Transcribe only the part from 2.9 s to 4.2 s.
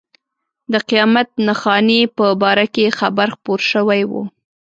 خبر خپور شوی و.